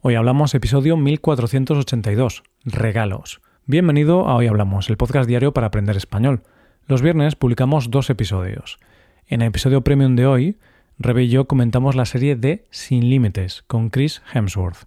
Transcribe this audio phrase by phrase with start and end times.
[0.00, 3.40] Hoy hablamos episodio 1482, regalos.
[3.66, 6.44] Bienvenido a Hoy Hablamos, el podcast diario para aprender español.
[6.86, 8.78] Los viernes publicamos dos episodios.
[9.26, 10.56] En el episodio premium de hoy,
[11.00, 14.84] Rebe y yo comentamos la serie de Sin Límites con Chris Hemsworth.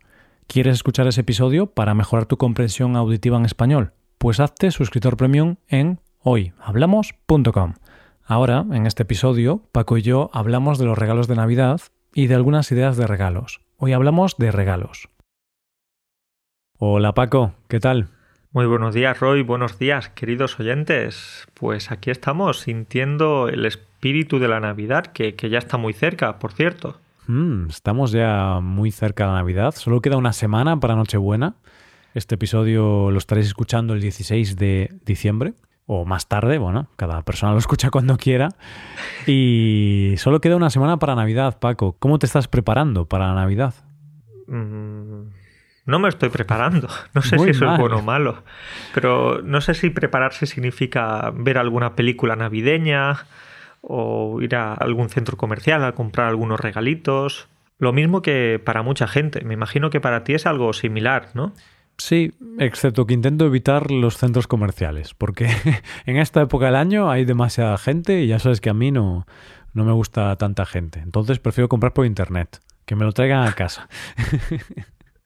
[0.47, 3.91] ¿Quieres escuchar ese episodio para mejorar tu comprensión auditiva en español?
[4.17, 7.73] Pues hazte suscriptor premium en hoyhablamos.com.
[8.23, 11.81] Ahora, en este episodio, Paco y yo hablamos de los regalos de Navidad
[12.13, 13.59] y de algunas ideas de regalos.
[13.83, 15.09] Hoy hablamos de regalos.
[16.77, 18.09] Hola Paco, ¿qué tal?
[18.51, 21.47] Muy buenos días Roy, buenos días queridos oyentes.
[21.55, 26.51] Pues aquí estamos sintiendo el espíritu de la Navidad, que, ya está muy cerca, por
[26.51, 26.99] cierto.
[27.25, 31.55] Mm, estamos ya muy cerca de la Navidad, solo queda una semana para Nochebuena.
[32.13, 35.55] Este episodio lo estaréis escuchando el 16 de diciembre
[35.93, 38.47] o más tarde, bueno, cada persona lo escucha cuando quiera.
[39.27, 41.97] Y solo queda una semana para Navidad, Paco.
[41.99, 43.73] ¿Cómo te estás preparando para la Navidad?
[44.47, 45.23] Mm,
[45.85, 46.87] no me estoy preparando.
[47.13, 48.41] No sé si eso es bueno o malo.
[48.93, 53.25] Pero no sé si prepararse significa ver alguna película navideña
[53.81, 57.49] o ir a algún centro comercial a comprar algunos regalitos.
[57.79, 59.43] Lo mismo que para mucha gente.
[59.43, 61.51] Me imagino que para ti es algo similar, ¿no?
[62.01, 65.47] Sí, excepto que intento evitar los centros comerciales, porque
[66.07, 69.27] en esta época del año hay demasiada gente y ya sabes que a mí no,
[69.75, 70.99] no me gusta tanta gente.
[70.99, 73.87] Entonces prefiero comprar por internet, que me lo traigan a casa.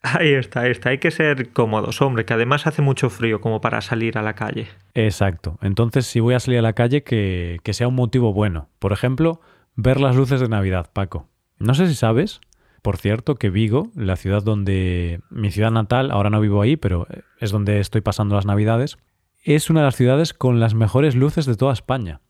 [0.02, 0.90] Ahí está, ahí está.
[0.90, 4.34] Hay que ser cómodos, hombre, que además hace mucho frío como para salir a la
[4.34, 4.68] calle.
[4.94, 5.58] Exacto.
[5.62, 8.68] Entonces, si voy a salir a la calle, que, que sea un motivo bueno.
[8.78, 9.40] Por ejemplo,
[9.74, 11.26] ver las luces de Navidad, Paco.
[11.58, 12.40] No sé si sabes,
[12.86, 17.08] por cierto, que Vigo, la ciudad donde mi ciudad natal, ahora no vivo ahí, pero
[17.40, 18.96] es donde estoy pasando las Navidades,
[19.42, 22.20] es una de las ciudades con las mejores luces de toda España.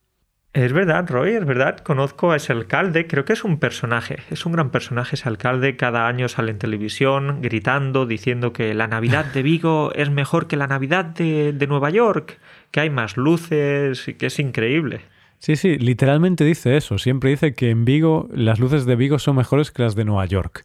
[0.55, 1.81] Es verdad, Roy, es verdad.
[1.81, 5.77] Conozco a ese alcalde, creo que es un personaje, es un gran personaje ese alcalde.
[5.77, 10.57] Cada año sale en televisión gritando, diciendo que la Navidad de Vigo es mejor que
[10.57, 12.39] la Navidad de, de Nueva York,
[12.71, 15.03] que hay más luces y que es increíble.
[15.39, 16.99] Sí, sí, literalmente dice eso.
[16.99, 20.27] Siempre dice que en Vigo las luces de Vigo son mejores que las de Nueva
[20.27, 20.65] York.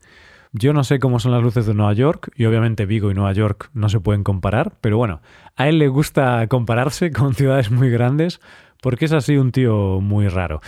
[0.53, 3.31] Yo no sé cómo son las luces de Nueva York y obviamente Vigo y Nueva
[3.31, 5.21] York no se pueden comparar, pero bueno,
[5.55, 8.41] a él le gusta compararse con ciudades muy grandes
[8.81, 10.59] porque es así un tío muy raro.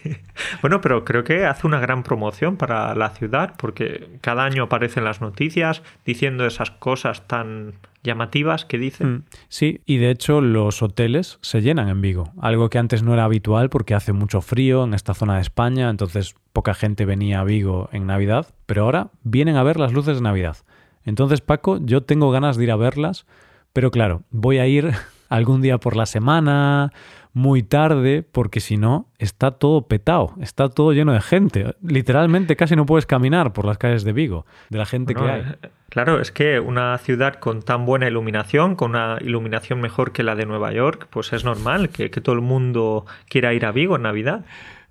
[0.60, 5.04] bueno, pero creo que hace una gran promoción para la ciudad porque cada año aparecen
[5.04, 7.74] las noticias diciendo esas cosas tan
[8.04, 9.12] llamativas que dicen.
[9.12, 13.14] Mm, sí, y de hecho los hoteles se llenan en Vigo, algo que antes no
[13.14, 17.40] era habitual porque hace mucho frío en esta zona de España, entonces poca gente venía
[17.40, 20.58] a Vigo en Navidad, pero ahora vienen a ver las luces de Navidad.
[21.04, 23.26] Entonces, Paco, yo tengo ganas de ir a verlas,
[23.72, 24.92] pero claro, voy a ir
[25.28, 26.92] algún día por la semana
[27.34, 31.74] muy tarde, porque si no, está todo petado, está todo lleno de gente.
[31.82, 35.40] Literalmente casi no puedes caminar por las calles de Vigo, de la gente que hay.
[35.40, 40.22] Eh, claro, es que una ciudad con tan buena iluminación, con una iluminación mejor que
[40.22, 43.96] la de Nueva York, pues es normal que, todo el mundo quiera ir a Vigo
[43.96, 44.44] en Navidad.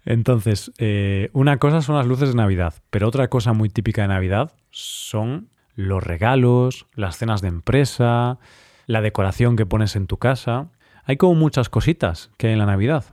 [0.06, 4.10] Entonces, eh, una cosa son las luces de Navidad, pero otra cosa muy típica de
[4.10, 8.38] Navidad son los regalos, las cenas de empresa,
[8.86, 10.68] la decoración que pones en tu casa.
[11.06, 13.06] Hay como muchas cositas que hay en la Navidad.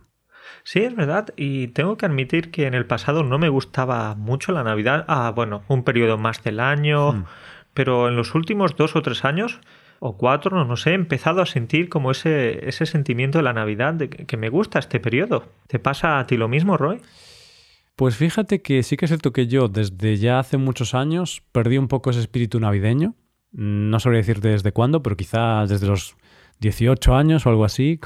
[0.63, 4.53] Sí, es verdad, y tengo que admitir que en el pasado no me gustaba mucho
[4.53, 5.05] la Navidad.
[5.09, 7.25] Ah, bueno, un periodo más del año, hmm.
[7.75, 9.61] pero en los últimos dos o tres años
[10.01, 13.95] o cuatro, no sé, he empezado a sentir como ese, ese sentimiento de la Navidad,
[13.95, 15.45] de que me gusta este periodo.
[15.67, 17.01] ¿Te pasa a ti lo mismo, Roy?
[17.97, 21.77] Pues fíjate que sí que es cierto que yo desde ya hace muchos años perdí
[21.77, 23.15] un poco ese espíritu navideño.
[23.53, 26.17] No sabría decirte desde cuándo, pero quizá desde los
[26.61, 28.01] 18 años o algo así,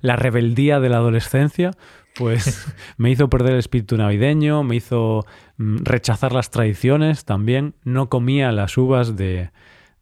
[0.00, 1.72] la rebeldía de la adolescencia,
[2.14, 5.24] pues me hizo perder el espíritu navideño, me hizo
[5.56, 7.74] mm, rechazar las tradiciones también.
[7.84, 9.50] No comía las uvas de,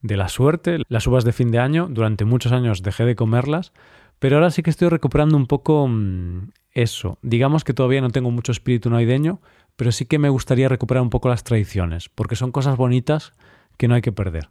[0.03, 1.89] de la suerte, las uvas de fin de año.
[1.91, 3.73] Durante muchos años dejé de comerlas,
[4.19, 7.19] pero ahora sí que estoy recuperando un poco mm, eso.
[7.23, 9.41] Digamos que todavía no tengo mucho espíritu navideño,
[9.77, 13.33] pero sí que me gustaría recuperar un poco las tradiciones, porque son cosas bonitas
[13.77, 14.49] que no hay que perder.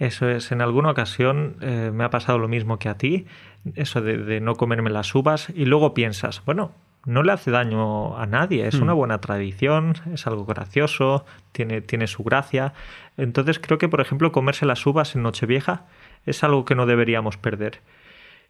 [0.00, 3.26] Eso es, en alguna ocasión eh, me ha pasado lo mismo que a ti,
[3.74, 6.72] eso de, no comerme las uvas y luego piensas, bueno,
[7.04, 8.96] no le hace daño a nadie, es una hmm.
[8.96, 12.72] buena tradición, es algo gracioso, tiene, tiene su gracia.
[13.18, 15.84] Entonces creo que, por ejemplo, comerse las uvas en Nochevieja
[16.24, 17.80] es algo que no deberíamos perder.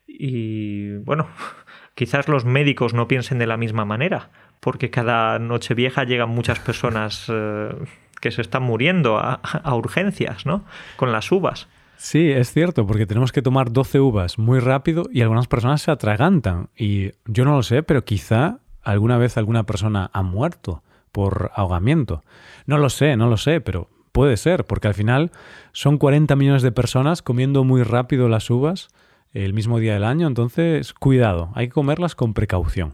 [0.07, 1.27] Y bueno,
[1.97, 4.31] quizás los médicos no piensen de la misma manera,
[4.61, 7.75] porque cada Nochevieja llegan muchas personas eh,
[8.21, 9.41] que se están muriendo a,
[9.75, 10.65] urgencias, ¿no?
[10.97, 11.69] Con las uvas.
[11.97, 15.91] Sí, es cierto, porque tenemos que tomar 12 uvas muy rápido y algunas personas se
[15.91, 16.69] atragantan.
[16.77, 20.83] Y yo no lo sé, pero quizá alguna vez alguna persona ha muerto
[21.13, 22.23] por ahogamiento.
[22.67, 25.31] No lo sé, no lo sé, pero Puede ser, porque al final
[25.73, 28.89] son 40 millones de personas comiendo muy rápido las uvas
[29.33, 32.93] el mismo día del año, entonces cuidado, hay que comerlas con precaución.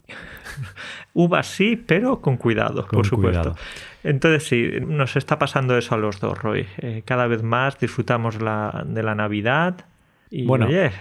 [1.14, 3.54] Uvas sí, pero con cuidado, por supuesto.
[4.02, 6.66] Entonces sí, nos está pasando eso a los dos, Roy.
[6.78, 9.86] Eh, cada vez más disfrutamos la, de la Navidad.
[10.30, 10.92] Y, bueno, eh,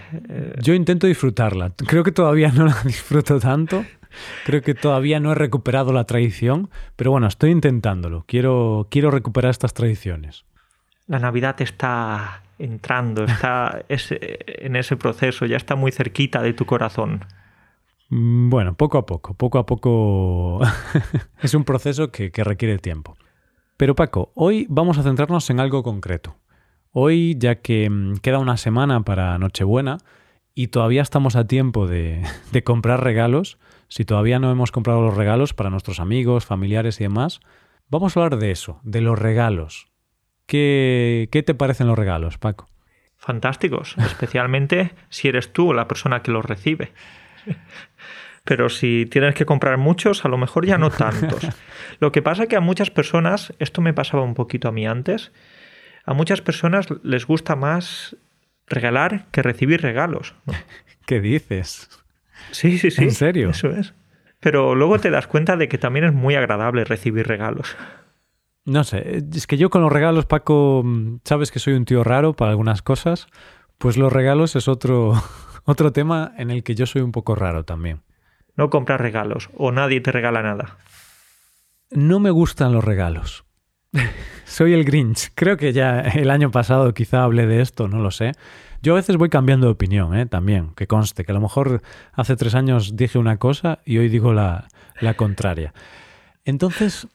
[0.62, 1.72] yo intento disfrutarla.
[1.76, 3.86] Creo que todavía no la disfruto tanto.
[4.46, 8.24] Creo que todavía no he recuperado la tradición, pero bueno, estoy intentándolo.
[8.28, 10.46] Quiero, quiero recuperar estas tradiciones.
[11.07, 17.25] La Navidad está entrando, está en ese proceso, ya está muy cerquita de tu corazón.
[18.10, 20.60] Mm, bueno, poco a poco, poco a poco
[21.42, 23.18] es un proceso que, requiere tiempo.
[23.78, 26.38] Pero Paco, hoy vamos a centrarnos en algo concreto.
[26.92, 29.98] Hoy, ya que mm, queda una semana para Nochebuena
[30.54, 32.24] y todavía estamos a tiempo de,
[32.63, 33.57] comprar regalos,
[33.90, 37.42] si todavía no hemos comprado los regalos para nuestros amigos, familiares y demás,
[37.90, 39.88] vamos a hablar de eso, de los regalos.
[40.45, 42.68] ¿Qué, qué te parecen los regalos, Paco?
[43.18, 46.92] Fantásticos, especialmente si eres tú la persona que los recibe.
[48.44, 51.47] Pero si tienes que comprar muchos, a lo mejor ya no tantos.
[52.00, 54.86] Lo que pasa es que a muchas personas, esto me pasaba un poquito a mí
[54.86, 55.31] antes,
[56.06, 58.15] a muchas personas les gusta más
[58.68, 60.36] regalar que recibir regalos.
[61.07, 61.89] ¿Qué dices?
[62.51, 63.03] Sí, sí, sí.
[63.03, 63.50] ¿En serio?
[63.50, 63.95] Eso es.
[64.39, 67.75] Pero luego te das cuenta de que también es muy agradable recibir regalos.
[68.66, 70.84] No sé, es que yo con los regalos, Paco,
[71.24, 73.28] sabes que soy un tío raro para algunas cosas,
[73.78, 75.14] pues los regalos es otro,
[75.66, 78.02] otro tema en el que yo soy un poco raro también.
[78.56, 80.78] No compras regalos o nadie te regala nada.
[81.92, 83.46] No me gustan los regalos.
[84.46, 85.32] soy el Grinch.
[85.36, 88.32] Creo que ya el año pasado quizá hablé de esto, no lo sé.
[88.82, 90.26] Yo a veces voy cambiando de opinión, ¿eh?
[90.26, 91.82] también, que conste, que a lo mejor
[92.14, 94.68] hace tres años dije una cosa y hoy digo la,
[95.02, 95.74] la contraria.
[96.46, 97.08] Entonces,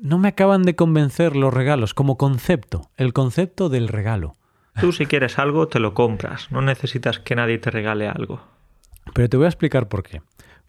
[0.00, 4.36] no me acaban de convencer los regalos como concepto, el concepto del regalo.
[4.80, 8.40] Tú si quieres algo, te lo compras, no necesitas que nadie te regale algo.
[9.12, 10.22] Pero te voy a explicar por qué.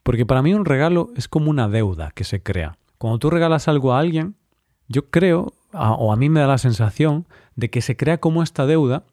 [0.04, 2.78] Porque para mí un regalo es como una deuda que se crea.
[2.98, 4.36] Cuando tú regalas algo a alguien,
[4.88, 8.66] yo creo, o a mí me da la sensación, de que se crea como esta
[8.66, 9.06] deuda.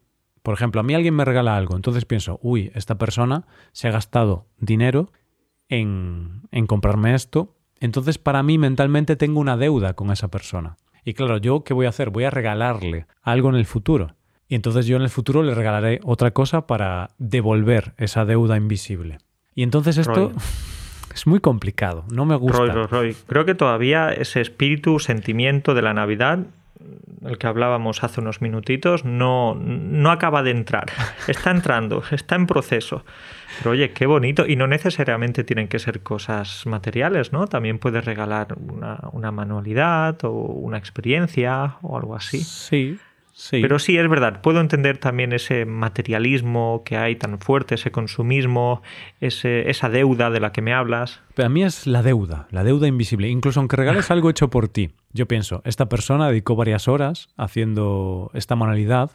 [0.43, 3.91] Por ejemplo, a mí alguien me regala algo, entonces pienso, uy, esta persona se ha
[3.91, 5.11] gastado dinero
[5.67, 10.77] en, en comprarme esto entonces para mí mentalmente tengo una deuda con esa persona.
[11.05, 12.09] Y claro, yo qué voy a hacer?
[12.09, 14.15] Voy a regalarle algo en el futuro.
[14.47, 19.19] Y entonces yo en el futuro le regalaré otra cosa para devolver esa deuda invisible.
[19.53, 20.31] Y entonces esto
[21.13, 22.57] es muy complicado, no me gusta.
[22.57, 26.47] Roy, Roy, Roy, creo que todavía ese espíritu, sentimiento de la Navidad,
[27.25, 30.85] el que hablábamos hace unos minutitos, no, no acaba de entrar.
[31.27, 33.03] Está entrando, está en proceso.
[33.57, 34.45] Pero oye, qué bonito.
[34.47, 37.47] Y no necesariamente tienen que ser cosas materiales, ¿no?
[37.47, 42.39] También puedes regalar una, manualidad o una experiencia o algo así.
[42.39, 42.97] Sí,
[43.39, 43.61] Sí.
[43.61, 48.81] Pero sí, es verdad, puedo entender también ese materialismo que hay tan fuerte, ese consumismo,
[49.21, 51.21] ese, esa deuda de la que me hablas.
[51.35, 53.29] Pero a mí es la deuda, la deuda invisible.
[53.29, 54.91] Incluso aunque regales algo hecho por ti.
[55.13, 59.11] Yo pienso, esta persona dedicó varias horas haciendo esta manualidad,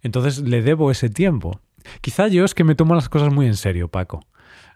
[0.00, 1.60] entonces le debo ese tiempo.
[2.00, 4.20] Quizá yo es que me tomo las cosas muy en serio, Paco.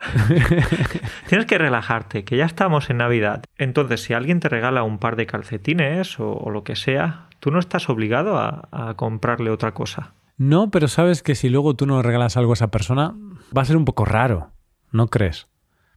[1.29, 3.45] Tienes que relajarte, que ya estamos en Navidad.
[3.56, 7.59] Entonces, si alguien te regala un par de calcetines o, lo que sea, tú no
[7.59, 10.12] estás obligado a, comprarle otra cosa.
[10.37, 13.14] No, pero sabes que si luego tú no regalas algo a esa persona,
[13.57, 14.50] va a ser un poco raro,
[14.90, 15.47] ¿no crees?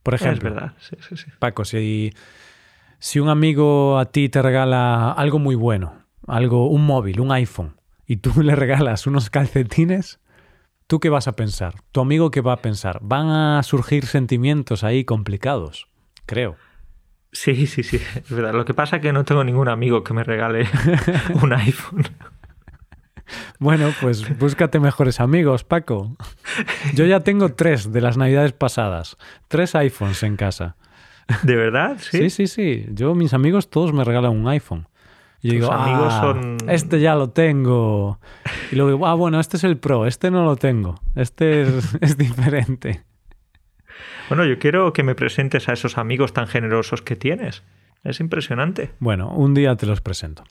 [0.04, 0.74] Por ejemplo, es verdad.
[0.80, 1.26] Sí, sí, sí.
[1.40, 2.14] Paco, si,
[3.00, 5.94] si un amigo a ti te regala algo muy bueno,
[6.28, 10.20] algo, un móvil, un iPhone, y tú le regalas unos calcetines,
[10.88, 11.76] ¿Tú qué vas a pensar?
[11.92, 13.00] ¿Tu amigo qué va a pensar?
[13.02, 15.90] Van a surgir sentimientos ahí complicados,
[16.26, 16.56] creo.
[17.34, 18.54] Sí, sí, sí, es verdad.
[18.54, 20.66] Lo que pasa es que no tengo ningún amigo que me regale
[21.42, 22.06] un iPhone.
[23.60, 26.16] Bueno, pues búscate mejores amigos, Paco.
[26.94, 29.18] Yo ya tengo tres de las navidades pasadas.
[29.50, 30.78] Tres iPhones en casa.
[31.44, 31.98] ¿De verdad?
[32.00, 32.48] Sí, sí, sí.
[32.48, 32.86] sí.
[32.94, 34.88] Yo, mis amigos, todos me regalan un iPhone.
[35.42, 36.58] Y digo, amigos ah, son...
[36.68, 38.20] este ya lo tengo.
[38.72, 41.98] Y luego digo, ah, bueno, este es el Pro, este no lo tengo, este es,
[42.02, 43.04] es diferente.
[44.30, 47.64] Bueno, yo quiero que me presentes a esos amigos tan generosos que tienes.
[48.04, 48.92] Es impresionante.
[49.00, 50.44] Bueno, un día te los presento.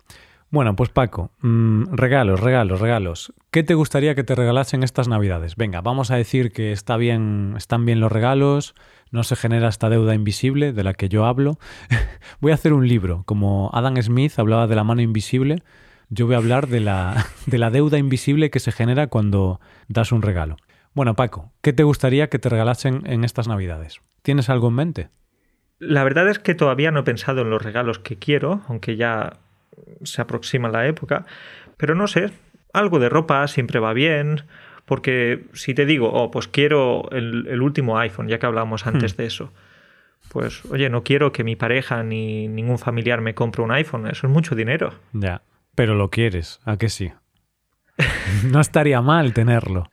[0.50, 3.32] Bueno, pues Paco, mm, regalos, regalos, regalos.
[3.50, 5.56] ¿Qué te gustaría que te regalasen estas Navidades?
[5.56, 8.74] Venga, vamos a decir que está bien, están bien los regalos,
[9.10, 11.58] no se genera esta deuda invisible de la que yo hablo.
[12.40, 15.62] voy a hacer un libro, como Adam Smith hablaba de la mano invisible,
[16.10, 20.12] yo voy a hablar de la, de la deuda invisible que se genera cuando das
[20.12, 20.56] un regalo.
[20.94, 24.00] Bueno, Paco, ¿qué te gustaría que te regalasen en estas Navidades?
[24.22, 25.08] ¿Tienes algo en mente?
[25.78, 29.40] La verdad es que todavía no he pensado en los regalos que quiero, aunque ya
[30.02, 31.26] se aproxima la época.
[31.76, 32.30] Pero no sé,
[32.72, 34.44] algo de ropa siempre va bien.
[34.84, 39.16] Porque si te digo, oh, pues quiero el, último iPhone, ya que hablábamos antes hmm.
[39.16, 39.52] de eso,
[40.28, 44.26] pues oye, no quiero que mi pareja ni ningún familiar me compre un iPhone, eso
[44.28, 44.94] es mucho dinero.
[45.12, 45.42] Ya,
[45.74, 47.12] pero lo quieres, ¿a que sí?
[48.44, 49.90] no estaría mal tenerlo.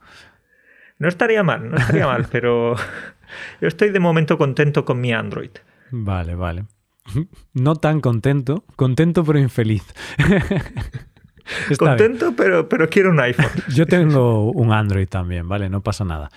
[0.99, 2.75] No estaría mal, no estaría mal, pero
[3.61, 5.51] yo estoy de momento contento con mi Android.
[5.89, 6.65] Vale, vale.
[7.53, 9.83] No tan contento, contento pero infeliz.
[11.77, 13.51] Contento, pero, pero quiero un iPhone.
[13.75, 15.69] Yo tengo un Android también, ¿vale?
[15.69, 16.29] No pasa nada.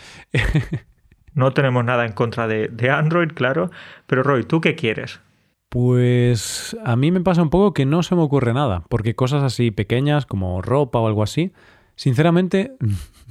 [1.33, 3.71] No tenemos nada en contra de, Android, claro.
[4.07, 5.21] Pero Roy, ¿tú qué quieres?
[5.69, 9.43] Pues a mí me pasa un poco que no se me ocurre nada, porque cosas
[9.43, 11.53] así pequeñas como ropa o algo así,
[11.95, 12.77] sinceramente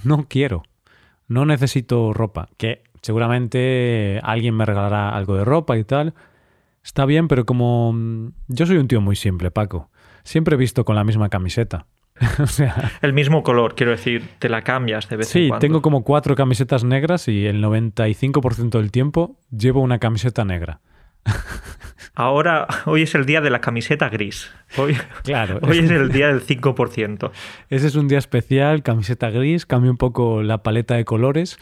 [0.03, 0.63] no quiero.
[1.27, 6.13] No necesito ropa, que seguramente alguien me regalará algo de ropa y tal.
[6.85, 9.89] Está bien, pero como yo soy un tío muy simple, Paco
[10.25, 11.87] siempre he visto con la misma camiseta.
[12.39, 15.61] o sea, el mismo color, quiero decir, te la cambias de vez en cuando.
[15.61, 20.79] Sí, tengo como cuatro camisetas negras y el 95% del tiempo llevo una camiseta negra.
[22.15, 24.49] Ahora, hoy es el día de la camiseta gris.
[24.77, 25.59] Hoy, claro.
[25.67, 27.31] hoy es el día del 5%.
[27.69, 31.57] Ese es un día especial, camiseta gris, cambio un poco la paleta de colores.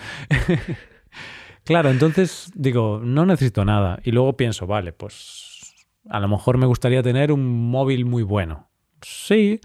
[1.63, 3.99] Claro, entonces digo, no necesito nada.
[4.03, 5.75] Y luego pienso, vale, pues
[6.09, 8.69] a lo mejor me gustaría tener un móvil muy bueno.
[9.01, 9.59] Sí,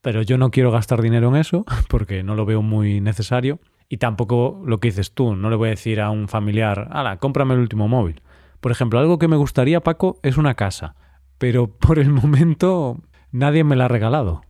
[0.00, 3.60] pero yo no quiero gastar dinero en eso porque no lo veo muy necesario.
[3.88, 7.16] Y tampoco lo que dices tú, no le voy a decir a un familiar, ala,
[7.16, 8.20] cómprame el último móvil.
[8.60, 10.94] Por ejemplo, algo que me gustaría, Paco, es una casa.
[11.38, 12.98] Pero por el momento
[13.30, 14.42] nadie me la ha regalado.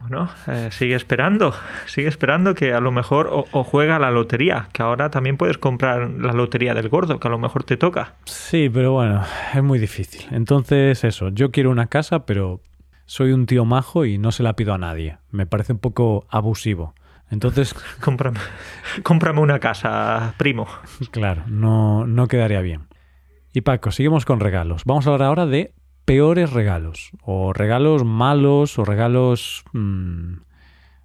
[0.00, 1.54] Bueno, eh, sigue esperando,
[1.86, 6.10] sigue esperando que a lo mejor o, juega la lotería, que ahora también puedes comprar
[6.10, 8.16] la lotería del gordo, que a lo mejor te toca.
[8.24, 9.22] Sí, pero bueno,
[9.54, 10.26] es muy difícil.
[10.30, 12.60] Entonces eso, yo quiero una casa, pero
[13.06, 15.18] soy un tío majo y no se la pido a nadie.
[15.30, 16.94] Me parece un poco abusivo.
[17.30, 17.74] Entonces...
[18.00, 18.40] cómprame,
[19.02, 20.66] cómprame una casa, primo.
[21.10, 22.88] Claro, no, no quedaría bien.
[23.52, 24.82] Y Paco, seguimos con regalos.
[24.84, 25.72] Vamos a hablar ahora de
[26.04, 30.36] peores regalos, o regalos malos, o regalos mm,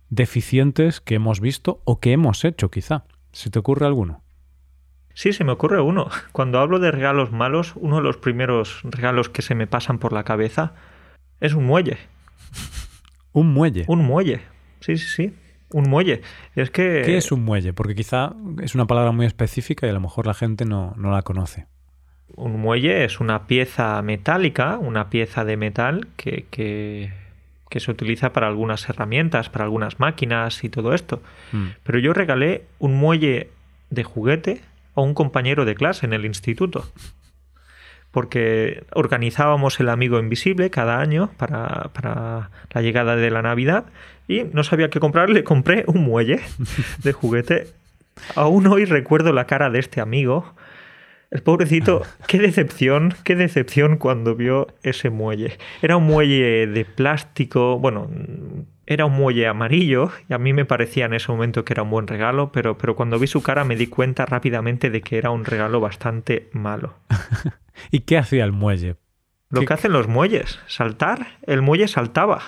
[0.09, 3.05] deficientes que hemos visto o que hemos hecho quizá.
[3.31, 4.21] ¿Se te ocurre alguno?
[5.13, 6.07] Sí, se me ocurre uno.
[6.31, 10.13] Cuando hablo de regalos malos, uno de los primeros regalos que se me pasan por
[10.13, 10.73] la cabeza
[11.39, 11.97] es un muelle.
[13.31, 13.85] ¿Un muelle?
[13.87, 14.41] Un muelle.
[14.81, 15.33] Sí, sí, sí.
[15.71, 16.21] Un muelle.
[16.55, 17.03] Es que...
[17.05, 17.73] ¿Qué es un muelle?
[17.73, 21.11] Porque quizá es una palabra muy específica y a lo mejor la gente no, no
[21.11, 21.67] la conoce
[22.36, 27.12] un muelle es una pieza metálica, una pieza de metal que, que,
[27.79, 31.21] se utiliza para algunas herramientas, para algunas máquinas y todo esto.
[31.51, 31.67] Hmm.
[31.83, 33.50] Pero yo regalé un muelle
[33.89, 34.62] de juguete
[34.95, 36.86] a un compañero de clase en el instituto.
[38.12, 43.86] Porque organizábamos el amigo invisible cada año para, para la llegada de la Navidad
[44.27, 46.39] y no sabía qué comprar, le compré un muelle
[47.03, 47.67] de juguete.
[48.36, 50.53] Aún hoy recuerdo la cara de este amigo
[51.31, 55.57] el pobrecito, qué decepción, qué decepción cuando vio ese muelle.
[55.81, 58.09] Era un muelle de plástico, bueno,
[58.88, 61.91] era un muelle amarillo y a mí me parecía en ese momento que era un
[61.91, 65.29] buen regalo, pero, pero cuando vi su cara me di cuenta rápidamente de que era
[65.29, 66.95] un regalo bastante malo.
[67.91, 68.95] ¿Y qué hacía el muelle?
[69.51, 71.38] Lo que hacen los muelles, saltar.
[71.43, 72.41] El muelle saltaba.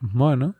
[0.00, 0.54] Bueno.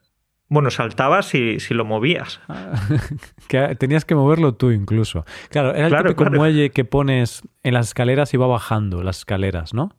[0.51, 2.41] Bueno, saltabas si, si lo movías.
[3.49, 5.25] que tenías que moverlo tú incluso.
[5.49, 9.73] Claro, era el típico muelle que pones en las escaleras y va bajando las escaleras,
[9.75, 9.95] ¿no?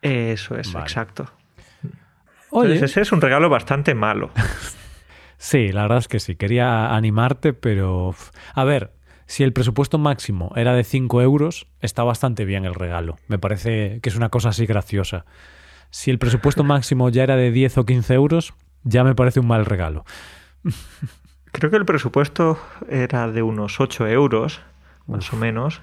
[0.00, 1.26] Eso es, exacto.
[2.50, 2.82] Oye.
[2.82, 4.30] ese es un regalo bastante malo.
[5.36, 6.36] sí, la verdad es que sí.
[6.36, 8.14] Quería animarte, pero...
[8.54, 8.92] A ver,
[9.26, 13.16] si el presupuesto máximo era de 5 euros, está bastante bien el regalo.
[13.26, 15.26] Me parece que es una cosa así graciosa.
[15.90, 18.54] Si el presupuesto máximo ya era de 10 o 15 euros,
[18.84, 20.04] ya me parece un mal regalo.
[21.52, 22.58] Creo que el presupuesto
[22.88, 24.60] era de unos 8 euros,
[25.06, 25.80] más o menos.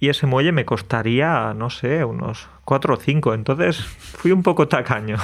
[0.00, 3.32] Y ese muelle me costaría, no sé, unos 4 o 5.
[3.32, 5.16] Entonces fui un poco tacaño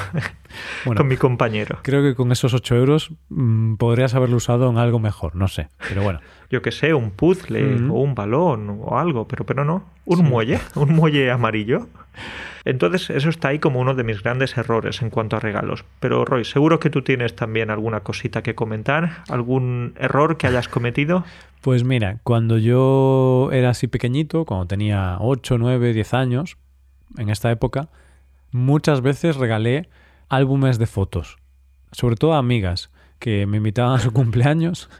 [0.96, 1.80] con mi compañero.
[1.82, 5.68] Creo que con esos 8 euros mm, podrías haberlo usado en algo mejor, no sé.
[5.87, 6.20] Pero bueno.
[6.50, 9.84] Yo que sé, un puzzle o un balón o algo, pero, pero no.
[10.04, 11.88] Un muelle, un muelle amarillo.
[12.66, 15.87] Entonces, eso está ahí como uno de mis grandes errores en cuanto a regalos.
[15.99, 20.68] Pero, Roy, seguro que tú tienes también alguna cosita que comentar, algún error que hayas
[20.68, 21.25] cometido.
[21.62, 26.58] Pues mira, cuando yo era así pequeñito, cuando tenía 8, 9, 10 años,
[27.19, 27.88] en esta época,
[28.50, 29.88] muchas veces regalé
[30.28, 31.38] álbumes de fotos,
[31.90, 34.90] sobre todo a amigas que me invitaban a su cumpleaños.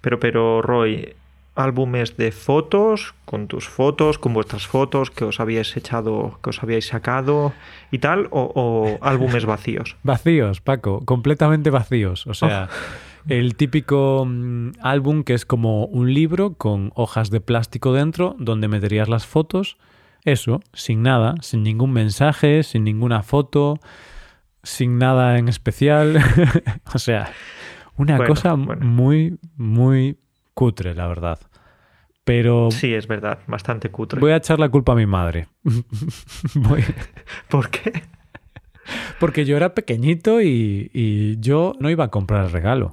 [0.00, 1.14] Pero, pero, Roy,
[1.54, 6.62] álbumes de fotos, con tus fotos, con vuestras fotos que os habíais echado, que os
[6.62, 7.52] habíais sacado
[7.90, 9.96] y tal, o, álbumes vacíos?
[10.02, 12.26] Vacíos, Paco, completamente vacíos.
[12.26, 13.24] O sea, oh.
[13.28, 18.68] el típico mm, álbum que es como un libro con hojas de plástico dentro donde
[18.68, 19.76] meterías las fotos.
[20.24, 23.78] Eso, sin nada, sin ningún mensaje, sin ninguna foto,
[24.62, 26.22] sin nada en especial.
[26.94, 27.32] o sea,
[27.96, 30.18] una cosa muy, muy
[30.54, 31.38] cutre, la verdad.
[32.24, 32.70] Pero.
[32.70, 34.20] Sí, es verdad, bastante cutre.
[34.20, 35.48] Voy a echar la culpa a mi madre.
[37.48, 38.02] ¿Por qué?
[39.18, 42.92] Porque yo era pequeñito y, yo no iba a comprar el regalo.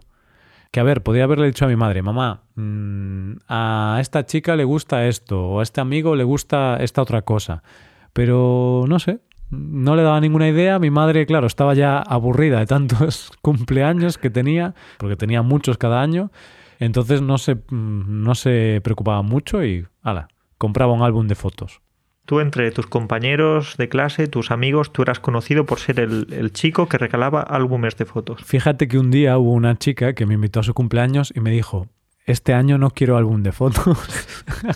[0.72, 4.64] Que a ver, podría haberle dicho a mi madre, mamá, mm, a esta chica le
[4.64, 7.64] gusta esto, o a este amigo le gusta esta otra cosa.
[8.14, 9.20] Pero no sé,
[9.50, 10.80] no le daba ninguna idea.
[10.80, 16.02] Mi madre, claro, estaba ya aburrida de tantos cumpleaños que tenía, porque tenía muchos cada
[16.02, 16.32] año.
[16.80, 21.82] Entonces no se, no se preocupaba mucho y, ala, compraba un álbum de fotos.
[22.28, 26.90] Tú entre tus compañeros de clase, tus amigos, tú eras conocido por ser el, chico
[26.90, 28.44] que regalaba álbumes de fotos.
[28.44, 31.52] Fíjate que un día hubo una chica que me invitó a su cumpleaños y me
[31.52, 31.88] dijo,
[32.26, 33.98] este año no quiero álbum de fotos.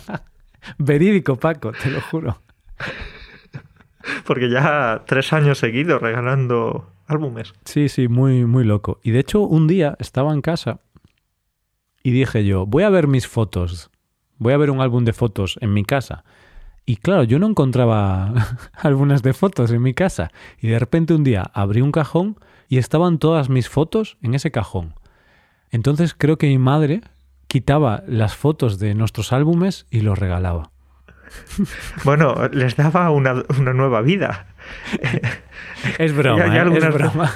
[0.77, 2.41] Verídico, Paco, te lo juro.
[4.25, 7.53] Porque ya tres años seguidos regalando álbumes.
[7.65, 9.01] Sí, sí, muy, muy loco.
[9.03, 10.79] Y de hecho, un día estaba en casa
[12.01, 13.91] y dije yo, voy a ver mis fotos,
[14.38, 16.24] voy a ver un álbum de fotos en mi casa.
[16.85, 18.33] Y claro, yo no encontraba
[18.73, 20.31] álbumes de fotos en mi casa.
[20.59, 24.51] Y de repente un día abrí un cajón y estaban todas mis fotos en ese
[24.51, 24.95] cajón.
[25.69, 27.01] Entonces creo que mi madre
[27.47, 30.71] quitaba las fotos de nuestros álbumes y los regalaba.
[32.03, 33.33] Bueno, les daba una,
[33.73, 34.47] nueva vida.
[35.97, 36.77] Es broma, ¿eh?
[36.77, 37.31] es broma.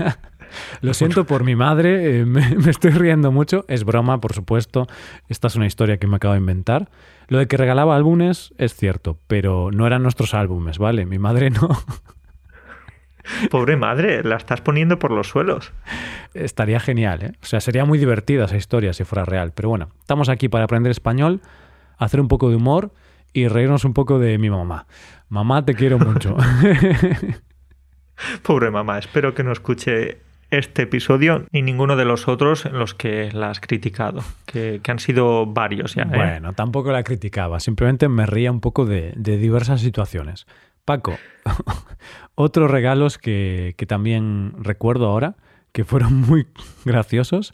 [0.81, 3.65] Lo siento por mi madre, eh, me, estoy riendo mucho.
[3.67, 4.87] Es broma, por supuesto.
[5.27, 6.89] Esta es una historia que me acabo de inventar.
[7.27, 11.05] Lo de que regalaba álbumes es cierto, pero no eran nuestros álbumes, ¿vale?
[11.05, 11.69] Mi madre no.
[13.49, 15.73] Pobre madre, la estás poniendo por los suelos.
[16.33, 17.31] Estaría genial, ¿eh?
[17.41, 19.51] O sea, sería muy divertida esa historia si fuera real.
[19.55, 21.41] Pero bueno, estamos aquí para aprender español,
[21.97, 22.91] hacer un poco de humor
[23.33, 24.85] y reírnos un poco de mi mamá.
[25.29, 26.37] Mamá, te quiero mucho.
[28.43, 30.19] Pobre mamá, espero que no escuche
[30.57, 34.99] este episodio ni ninguno de los otros en los que la has criticado, que, han
[34.99, 35.97] sido varios.
[35.97, 36.05] ¿eh?
[36.05, 40.47] Bueno, tampoco la criticaba, simplemente me ría un poco de, diversas situaciones.
[40.83, 41.17] Paco,
[42.35, 45.35] otros regalos que, que también recuerdo ahora,
[45.71, 46.47] que fueron muy
[46.85, 47.51] graciosos,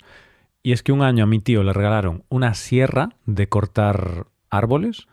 [0.63, 5.07] y es que un año a mi tío le regalaron una sierra de cortar árboles,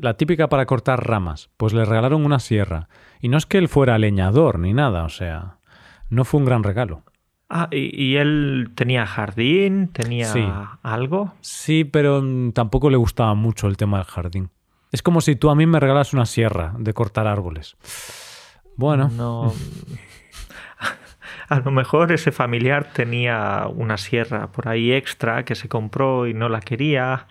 [0.00, 2.88] la típica para cortar ramas, pues le regalaron una sierra.
[3.20, 5.58] Y no es que él fuera leñador ni nada, o sea,
[6.08, 7.02] no fue un gran regalo.
[7.54, 9.88] Ah, ¿y, él tenía jardín?
[9.88, 11.34] ¿Tenía algo?
[11.42, 14.48] Sí, pero tampoco le gustaba mucho el tema del jardín.
[14.90, 17.76] Es como si tú a mí me regalas una sierra de cortar árboles.
[18.74, 19.10] Bueno.
[19.10, 19.52] No.
[21.50, 26.32] a lo mejor ese familiar tenía una sierra por ahí extra que se compró y
[26.32, 27.26] no la quería.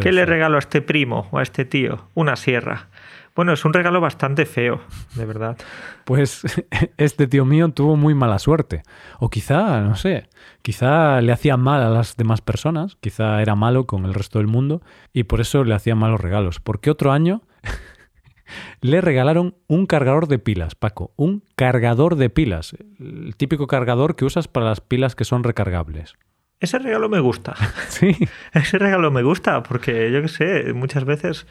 [0.00, 2.10] ¿Qué le regalo a este primo o a este tío?
[2.14, 2.90] Una sierra.
[3.34, 4.80] Bueno, es un regalo bastante feo,
[5.14, 5.56] de verdad.
[6.04, 6.42] Pues
[6.98, 8.82] este tío mío tuvo muy mala suerte.
[9.20, 10.28] O quizá, no sé,
[10.60, 14.48] quizá le hacía mal a las demás personas, quizá era malo con el resto del
[14.48, 16.60] mundo y por eso le hacían malos regalos.
[16.60, 17.42] Porque otro año
[18.82, 24.26] le regalaron un cargador de pilas, Paco, un cargador de pilas, el típico cargador que
[24.26, 26.16] usas para las pilas que son recargables.
[26.60, 27.54] Ese regalo me gusta.
[27.88, 28.16] Sí.
[28.52, 31.46] Ese regalo me gusta porque yo qué sé, muchas veces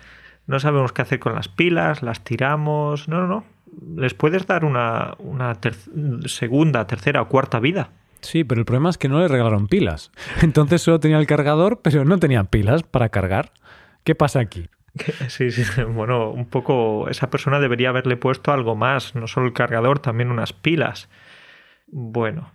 [0.48, 3.08] no sabemos qué hacer con las pilas, las tiramos.
[3.08, 3.46] No, no, no.
[3.96, 5.58] Les puedes dar una, una
[6.26, 7.90] segunda, tercera o cuarta vida.
[8.22, 10.12] Sí, pero el problema es que no le regalaron pilas.
[10.42, 13.52] Entonces solo tenía el cargador, pero no tenía pilas para cargar.
[14.04, 14.70] ¿Qué pasa aquí?
[15.30, 19.54] Sí, sí, bueno, un poco esa persona debería haberle puesto algo más, no solo el
[19.54, 21.08] cargador, también unas pilas.
[21.88, 22.52] Bueno,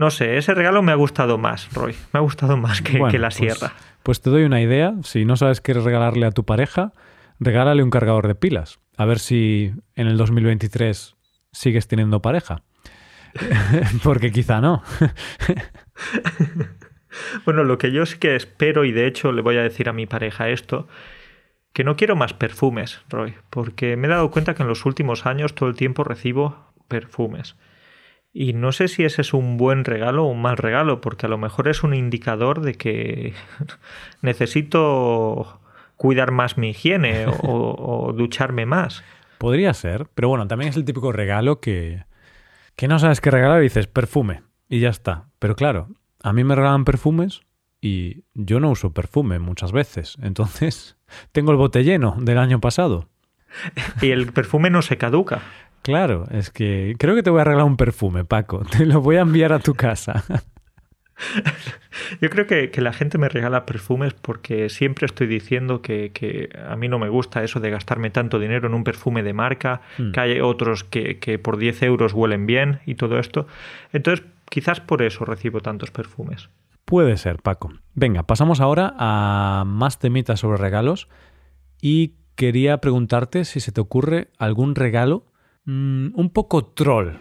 [0.00, 3.28] no sé, ese regalo me ha gustado más, Roy, me ha gustado más que, la
[3.28, 3.74] pues, sierra.
[4.02, 6.94] Pues te doy una idea, si no sabes qué regalarle a tu pareja,
[7.38, 8.80] regálale un cargador de pilas.
[8.96, 11.16] A ver si en el 2023
[11.52, 12.62] sigues teniendo pareja.
[14.02, 14.82] Porque quizá no.
[17.44, 19.92] bueno, lo que yo sí que espero, y de hecho le voy a decir a
[19.92, 20.88] mi pareja esto,
[21.74, 25.26] que no quiero más perfumes, Roy, porque me he dado cuenta que en los últimos
[25.26, 27.54] años todo el tiempo recibo perfumes.
[28.32, 31.28] Y no sé si ese es un buen regalo o un mal regalo, porque a
[31.28, 33.34] lo mejor es un indicador de que
[34.22, 35.60] necesito
[35.96, 39.02] cuidar más mi higiene o, ducharme más.
[39.38, 42.04] Podría ser, pero bueno, también es el típico regalo que,
[42.76, 45.28] que no sabes qué regalar y dices perfume y ya está.
[45.38, 45.88] Pero claro,
[46.22, 47.42] a mí me regalan perfumes
[47.80, 50.16] y yo no uso perfume muchas veces.
[50.22, 50.96] Entonces,
[51.32, 53.08] tengo el bote lleno del año pasado.
[54.00, 55.42] Y el perfume no se caduca.
[55.82, 58.64] Claro, es que creo que te voy a regalar un perfume, Paco.
[58.70, 60.24] Te lo voy a enviar a tu casa.
[62.20, 66.88] Yo creo que, la gente me regala perfumes porque siempre estoy diciendo que, a mí
[66.88, 70.12] no me gusta eso de gastarme tanto dinero en un perfume de marca, hmm.
[70.12, 73.46] que hay otros que, que, por 10 euros huelen bien y todo esto.
[73.92, 76.48] Entonces, quizás por eso recibo tantos perfumes.
[76.84, 77.70] Puede ser, Paco.
[77.94, 81.08] Venga, pasamos ahora a más temitas sobre regalos
[81.80, 85.29] y quería preguntarte si se te ocurre algún regalo
[85.70, 87.20] mm, un poco troll,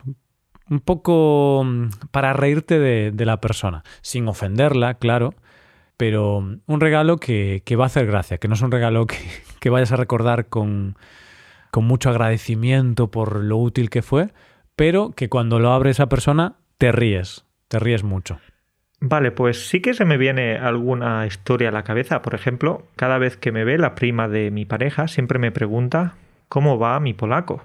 [0.70, 5.34] un poco mm, para reírte de, la persona, sin ofenderla, claro,
[5.98, 9.06] pero un regalo que, va a hacer gracia, que no es un regalo
[9.60, 10.96] que, vayas a recordar con,
[11.72, 14.30] con, mucho agradecimiento por lo útil que fue,
[14.76, 18.40] pero que cuando lo abre esa persona te ríes, te ríes mucho.
[19.02, 22.22] Vale, pues sí que se me viene alguna historia a la cabeza.
[22.22, 26.16] Por ejemplo, cada vez que me ve la prima de mi pareja, siempre me pregunta
[26.50, 27.64] cómo va mi polaco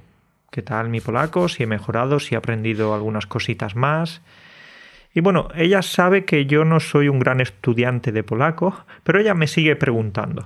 [0.54, 4.22] qué tal mi polaco, si he mejorado, si he aprendido algunas cositas más.
[5.12, 9.34] Y bueno, ella sabe que yo no soy un gran estudiante de polaco, pero ella
[9.34, 10.44] me sigue preguntando.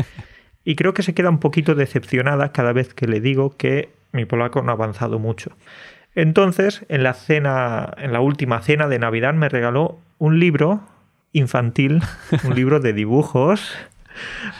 [0.64, 4.26] y creo que se queda un poquito decepcionada cada vez que le digo que mi
[4.26, 5.56] polaco no ha avanzado mucho.
[6.14, 10.82] Entonces, en la cena, en la última cena de Navidad me regaló un libro
[11.32, 12.02] infantil,
[12.44, 13.74] un libro de dibujos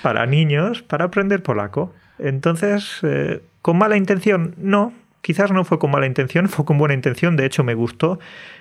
[0.00, 1.92] para niños para aprender polaco.
[2.18, 4.54] Entonces, eh, ¿Con mala intención?
[4.56, 8.18] No, quizás no fue con mala intención, fue con buena intención, de hecho me gustó,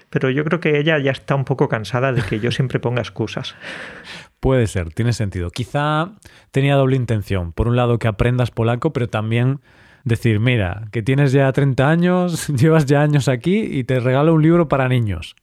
[0.10, 3.00] pero yo creo que ella ya está un poco cansada de que yo siempre ponga
[3.00, 3.56] excusas.
[4.42, 5.50] Puede ser, tiene sentido.
[5.50, 6.12] Quizá
[6.52, 7.54] tenía doble intención.
[7.54, 9.62] Por un lado, que aprendas polaco, pero también
[10.04, 14.42] decir, mira, que tienes ya 30 años, llevas ya años aquí y te regalo un
[14.42, 15.38] libro para niños.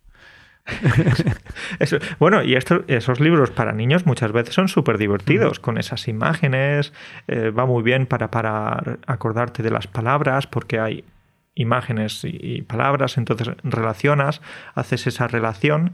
[2.19, 6.93] bueno, y esos libros para niños muchas veces son súper divertidos, con esas imágenes,
[7.29, 11.05] eh, va muy bien para, para acordarte de las palabras, porque hay
[11.55, 14.41] imágenes y, palabras, entonces relacionas,
[14.75, 15.93] haces esa relación,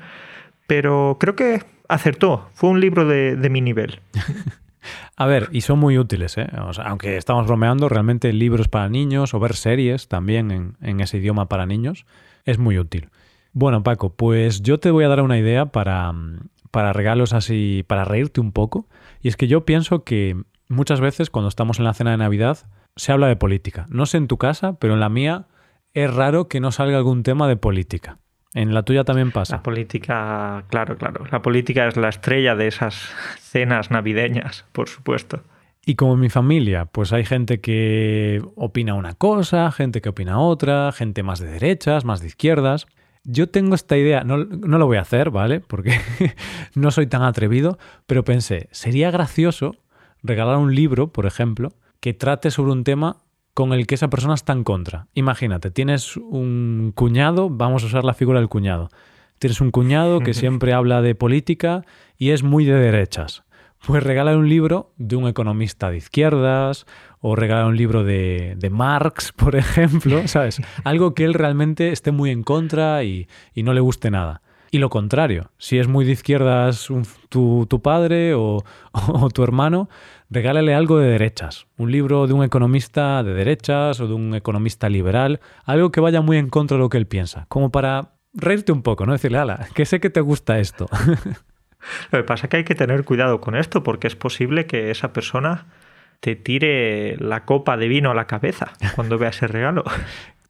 [0.66, 4.00] pero creo que acertó, fue un libro de, mi nivel.
[5.16, 6.48] A ver, y son muy útiles, ¿eh?
[6.82, 11.46] aunque estamos bromeando, realmente libros para niños o ver series también en, en ese idioma
[11.46, 12.06] para niños
[12.46, 13.10] es muy útil.
[13.52, 16.12] Bueno, Paco, pues yo te voy a dar una idea para,
[16.70, 18.86] para regalos así, para reírte un poco.
[19.20, 20.36] Y es que yo pienso que
[20.68, 22.58] muchas veces cuando estamos en la cena de Navidad
[22.96, 23.86] se habla de política.
[23.88, 25.46] No sé en tu casa, pero en la mía
[25.94, 28.18] es raro que no salga algún tema de política.
[28.54, 29.56] En la tuya también pasa.
[29.56, 31.24] La política, claro, claro.
[31.30, 32.94] La política es la estrella de esas
[33.38, 35.42] cenas navideñas, por supuesto.
[35.86, 40.38] Y como en mi familia, pues hay gente que opina una cosa, gente que opina
[40.38, 42.86] otra, gente más de derechas, más de izquierdas.
[43.24, 45.60] Yo tengo esta idea, no, lo voy a hacer, ¿vale?
[45.60, 45.92] Porque
[46.74, 49.76] no soy tan atrevido, pero pensé, sería gracioso
[50.22, 53.18] regalar un libro, por ejemplo, que trate sobre un tema
[53.52, 55.08] con el que esa persona está en contra.
[55.14, 58.88] Imagínate, tienes un cuñado, vamos a usar la figura del cuñado.
[59.38, 61.84] Tienes un cuñado que siempre habla de política
[62.16, 63.42] y es muy de derechas.
[63.86, 66.86] Pues regala un libro de un economista de izquierdas
[67.20, 70.60] o regala un libro de, Marx, por ejemplo, ¿sabes?
[70.84, 74.42] Algo que él realmente esté muy en contra y, no le guste nada.
[74.72, 76.88] Y lo contrario, si es muy de izquierdas
[77.28, 78.62] tu, padre o,
[79.34, 79.88] tu hermano,
[80.30, 84.88] regálale algo de derechas, un libro de un economista de derechas o de un economista
[84.88, 88.70] liberal, algo que vaya muy en contra de lo que él piensa, como para reírte
[88.70, 89.12] un poco, ¿no?
[89.12, 90.88] Decirle, ala, que sé que te gusta esto.
[92.10, 94.90] Lo que pasa es que hay que tener cuidado con esto porque es posible que
[94.90, 95.66] esa persona
[96.20, 99.84] te tire la copa de vino a la cabeza cuando vea ese regalo.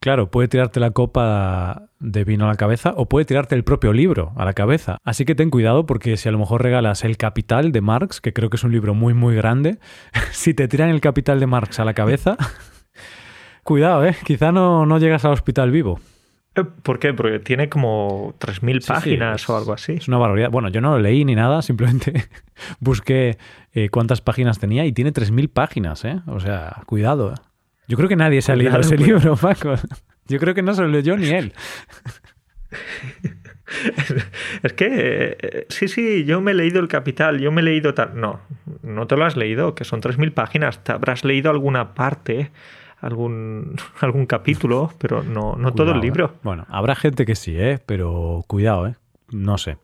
[0.03, 3.93] Claro, puede tirarte la copa de vino a la cabeza o puede tirarte el propio
[3.93, 4.97] libro a la cabeza.
[5.05, 8.33] Así que ten cuidado porque si a lo mejor regalas El Capital de Marx, que
[8.33, 9.79] creo que es un libro muy muy grande,
[10.33, 12.39] si te tiran El Capital de Marx a la cabeza,
[13.63, 14.17] cuidado, ¿eh?
[14.25, 16.01] Quizá no, no llegas al hospital vivo.
[16.55, 17.15] Eh, ¿Por qué?
[17.15, 19.93] Porque tiene como 3.000 páginas o algo así.
[19.93, 20.51] Es una barbaridad.
[20.51, 22.29] Bueno, yo no lo leí ni nada, simplemente
[22.81, 23.39] busqué
[23.73, 26.21] eh, cuántas páginas tenía y tiene 3.000 páginas, ¿eh?
[26.27, 27.33] O sea, cuidado.
[27.33, 27.37] ¿eh?
[27.87, 29.75] Yo creo que nadie se ha leído ese libro, Paco.
[30.27, 31.53] Yo creo que no se lo leyó ni él.
[34.63, 38.21] es que, sí, sí, yo me he leído El Capital, yo me he leído tal...
[38.21, 38.41] No,
[38.83, 40.85] no te lo has leído, que son 3.000 páginas.
[40.85, 42.53] Te habrás leído alguna parte
[43.01, 46.27] algún, algún capítulo, pero no, no todo el libro.
[46.27, 46.39] ¿eh?
[46.43, 47.79] Bueno, habrá gente que sí, ¿eh?
[47.85, 48.97] pero cuidado, ¿eh?
[49.31, 49.79] no sé.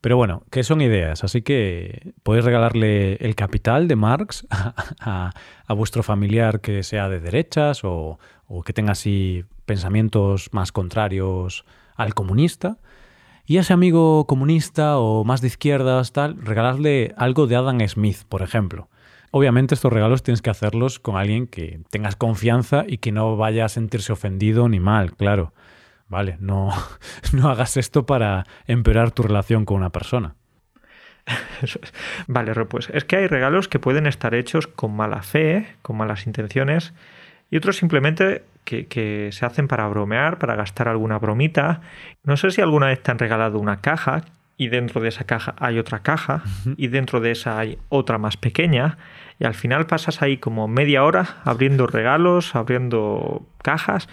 [0.00, 4.46] Pero bueno, que son ideas, así que podéis regalarle el capital de Marx
[5.00, 5.32] a,
[5.68, 11.64] vuestro familiar que sea de derechas o, o, que tenga así pensamientos más contrarios
[11.96, 12.78] al comunista.
[13.46, 18.24] Y a ese amigo comunista o más de izquierdas, tal, regalarle algo de Adam Smith,
[18.28, 18.88] por ejemplo.
[19.36, 23.66] Obviamente estos regalos tienes que hacerlos con alguien que tengas confianza y que no vaya
[23.66, 25.52] a sentirse ofendido ni mal, claro.
[26.08, 26.70] Vale, no,
[27.34, 30.36] no hagas esto para empeorar tu relación con una persona.
[32.28, 36.26] Vale, pues es que hay regalos que pueden estar hechos con mala fe, con malas
[36.26, 36.94] intenciones,
[37.50, 41.82] y otros simplemente que, se hacen para bromear, para gastar alguna bromita.
[42.24, 44.24] No sé si alguna vez te han regalado una caja
[44.56, 46.42] y dentro de esa caja hay otra caja
[46.78, 48.96] y dentro de esa hay otra más pequeña
[49.38, 54.08] y al final pasas ahí como media hora abriendo regalos, abriendo cajas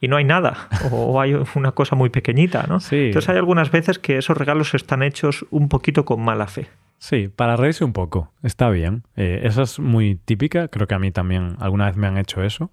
[0.00, 2.78] y no hay nada o hay una cosa muy pequeñita, ¿no?
[2.90, 6.68] Entonces hay algunas veces que esos regalos están hechos un poquito con mala fe.
[6.98, 9.04] Sí, para reírse un poco, está bien.
[9.16, 12.42] Eh, esa es muy típica, creo que a mí también alguna vez me han hecho
[12.42, 12.70] eso.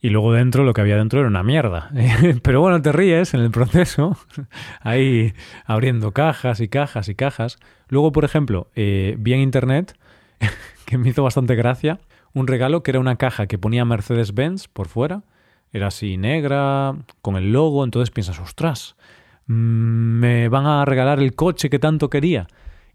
[0.00, 1.90] Y luego dentro lo que había dentro era una mierda.
[2.42, 4.18] Pero bueno, te ríes en el proceso,
[4.82, 5.32] ahí
[5.64, 7.58] abriendo cajas y cajas y cajas.
[7.88, 9.96] Luego, por ejemplo, eh, vi en internet,
[10.84, 12.00] que me hizo bastante gracia,
[12.32, 15.22] un regalo que era una caja que ponía Mercedes-Benz por fuera.
[15.72, 18.96] Era así negra, con el logo, entonces piensas, ostras,
[19.46, 22.46] mm, me van a regalar el coche que tanto quería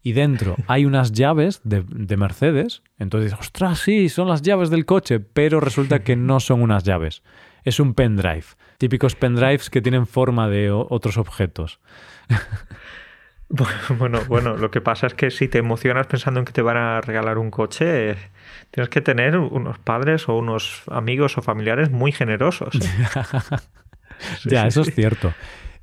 [0.02, 4.86] y dentro hay unas llaves de, Mercedes, entonces dices, ostras, sí, son las llaves del
[4.86, 7.23] coche, pero resulta que no son unas llaves,
[7.63, 8.45] es un pendrive,
[8.78, 11.80] típicos pendrives que tienen forma de otros objetos.
[13.97, 16.77] Bueno, bueno, lo que pasa es que si te emocionas pensando en que te van
[16.77, 18.15] a regalar un coche,
[18.71, 22.75] tienes que tener unos padres o unos amigos o familiares muy generosos.
[22.75, 23.57] ¿eh?
[24.45, 25.33] ya, eso es cierto.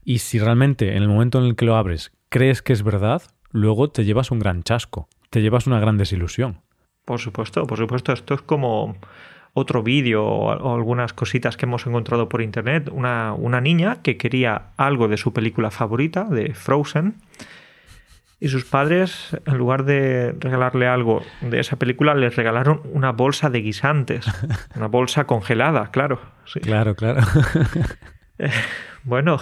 [0.04, 3.22] Y si realmente en el momento en el que lo abres crees que es verdad,
[3.50, 6.60] luego te llevas un gran chasco, te llevas una gran desilusión.
[7.04, 8.96] Por supuesto, por supuesto, esto es como
[9.54, 12.90] otro vídeo o, algunas cositas que hemos encontrado por internet.
[12.92, 17.14] Una, una niña que quería algo de su película favorita, de Frozen,
[18.38, 23.48] y sus padres, en lugar de regalarle algo de esa película, les regalaron una bolsa
[23.48, 24.26] de guisantes.
[24.76, 26.20] Una bolsa congelada, claro.
[26.62, 27.22] Claro, claro.
[28.38, 28.50] Eh,
[29.02, 29.38] bueno,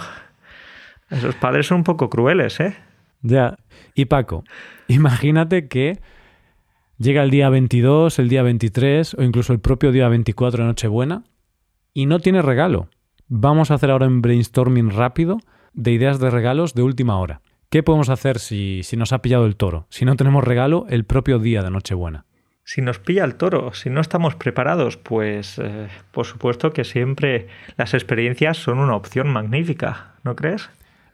[1.09, 2.77] esos padres son un poco crueles, ¿eh?
[3.21, 3.57] Ya.
[3.93, 4.45] Y Paco,
[4.87, 5.99] imagínate que
[6.97, 11.23] llega el día 22, el día 23 o incluso el propio día 24 de Nochebuena
[11.93, 12.87] y no tiene regalo.
[13.27, 15.39] Vamos a hacer ahora un brainstorming rápido
[15.73, 17.41] de ideas de regalos de última hora.
[17.75, 19.85] ¿Qué podemos hacer si, si nos ha pillado el toro?
[19.89, 22.23] Si no tenemos regalo el propio día de Nochebuena.
[22.63, 27.49] Si nos pilla el toro, si no estamos preparados, pues eh, por supuesto que siempre
[27.75, 30.69] las experiencias son una opción magnífica, ¿no crees?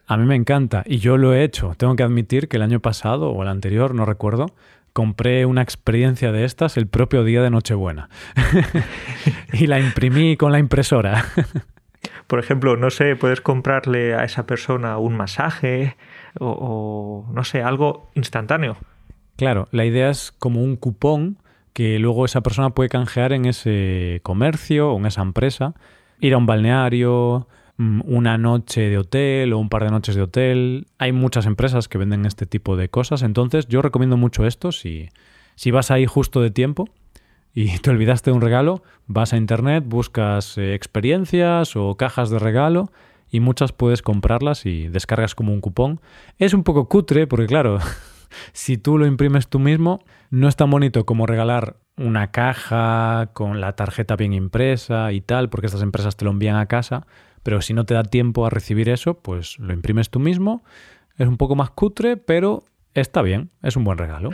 [0.06, 1.74] A mí me encanta y yo lo he hecho.
[1.76, 4.54] Tengo que admitir que el año pasado o el anterior, no recuerdo,
[4.92, 8.08] compré una experiencia de estas el propio día de Nochebuena
[9.52, 11.24] y la imprimí con la impresora.
[12.28, 15.96] Por ejemplo, no sé, puedes comprarle a esa persona un masaje
[16.40, 18.76] o, no sé, algo instantáneo.
[19.36, 21.38] Claro, la idea es como un cupón
[21.72, 25.74] que luego esa persona puede canjear en ese comercio o en esa empresa,
[26.20, 30.22] ir a un balneario, Mm, una noche de hotel o un par de noches de
[30.22, 30.86] hotel.
[30.98, 34.72] Hay muchas empresas que venden este tipo de cosas, entonces yo recomiendo mucho esto.
[34.72, 35.08] Si,
[35.56, 36.88] si vas ahí justo de tiempo
[37.54, 42.38] y te olvidaste de un regalo, vas a internet, buscas eh, experiencias o cajas de
[42.38, 42.92] regalo
[43.32, 46.00] y muchas puedes comprarlas y descargas como un cupón.
[46.38, 47.78] Es un poco cutre porque claro,
[48.52, 53.60] si tú lo imprimes tú mismo, no es tan bonito como regalar una caja con
[53.60, 57.06] la tarjeta bien impresa y tal, porque estas empresas te lo envían a casa.
[57.42, 60.62] Pero si no te da tiempo a recibir eso, pues lo imprimes tú mismo.
[61.16, 64.30] Es un poco más cutre, pero está bien, es un buen regalo.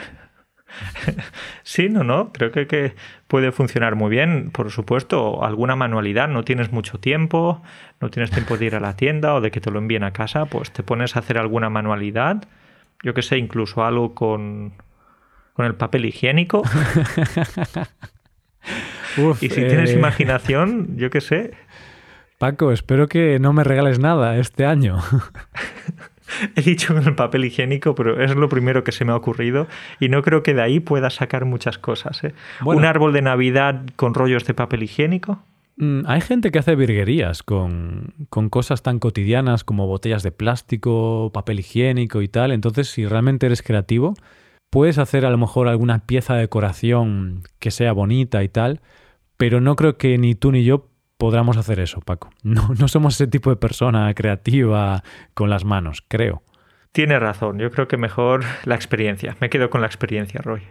[1.63, 2.95] Sí, no, no, creo que, que,
[3.27, 4.51] puede funcionar muy bien.
[4.51, 7.63] Por supuesto, alguna manualidad, no tienes mucho tiempo,
[8.01, 10.13] no tienes tiempo de ir a la tienda o de que te lo envíen a
[10.13, 12.45] casa, pues te pones a hacer alguna manualidad.
[13.03, 14.75] Yo que sé, incluso algo con,
[15.55, 16.63] con el papel higiénico.
[19.41, 21.53] y si tienes eh, imaginación, yo que sé,
[22.39, 25.03] Paco, espero que no me regales nada este año.
[26.57, 29.67] He dicho con el papel higiénico, pero es lo primero que se me ha ocurrido
[30.01, 32.23] y no creo que de ahí pueda sacar muchas cosas.
[32.25, 32.35] ¿eh?
[32.64, 35.43] ¿Un árbol de Navidad con rollos de papel higiénico?
[35.77, 41.31] Mm, hay gente que hace virguerías con, con, cosas tan cotidianas como botellas de plástico,
[41.33, 42.51] papel higiénico y tal.
[42.51, 44.14] Entonces, si realmente eres creativo,
[44.71, 48.81] puedes hacer a lo mejor alguna pieza de decoración que sea bonita y tal,
[49.37, 50.88] pero no creo que ni tú ni yo
[51.19, 52.31] podamos hacer eso, Paco.
[52.43, 55.03] No, no somos ese tipo de persona creativa
[55.35, 56.43] con las manos, creo.
[56.93, 59.37] Tiene razón, yo creo que mejor la experiencia.
[59.41, 60.63] Me quedo con la experiencia, Roy.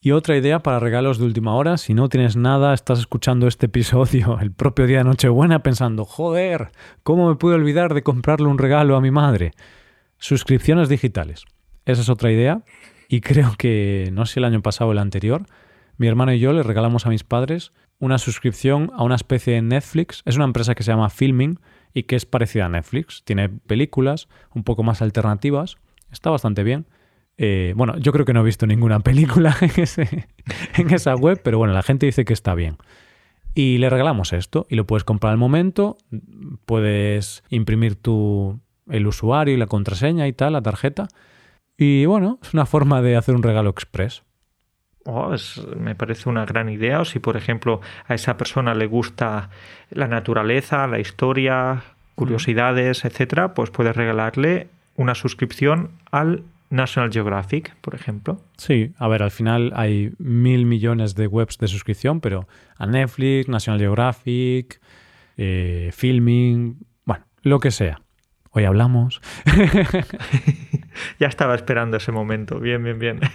[0.00, 3.66] Y otra idea para regalos de última hora, si no tienes nada, estás escuchando este
[3.66, 6.70] episodio el propio día de Nochebuena pensando, joder,
[7.02, 9.52] ¿cómo me pude olvidar de comprarle un regalo a mi madre?
[10.18, 11.44] Suscripciones digitales.
[11.84, 12.62] Esa es otra idea.
[13.08, 15.46] Y creo que, no sé si el año pasado o el anterior,
[15.96, 19.62] mi hermano y yo le regalamos a mis padres una suscripción a una especie de
[19.62, 20.22] Netflix.
[20.24, 21.58] Es una empresa que se llama Filming
[21.94, 23.22] y que es parecida a Netflix.
[23.24, 25.76] Tiene películas un poco más alternativas.
[26.12, 26.86] Está bastante bien.
[27.36, 30.26] Eh, bueno, yo creo que no he visto ninguna película en,
[30.76, 32.76] en esa web, pero bueno, la gente dice que está bien.
[33.54, 35.96] Y le regalamos esto y lo puedes comprar al momento,
[36.64, 41.08] puedes imprimir tu, el usuario y la contraseña y tal, la tarjeta.
[41.76, 44.22] Y bueno, es una forma de hacer un regalo express.
[45.10, 45.34] Oh,
[45.74, 47.00] me parece una gran idea.
[47.00, 49.48] O si, por ejemplo, a esa persona le gusta
[49.88, 51.82] la naturaleza, la historia,
[52.14, 58.42] curiosidades, etcétera, pues puedes regalarle una suscripción al National Geographic, por ejemplo.
[58.58, 63.48] Sí, a ver, al final hay mil millones de webs de suscripción, pero a Netflix,
[63.48, 64.78] National Geographic,
[65.38, 68.02] eh, Filming, bueno, lo que sea.
[68.50, 69.22] Hoy hablamos.
[71.18, 72.60] ya estaba esperando ese momento.
[72.60, 73.20] Bien, bien, bien.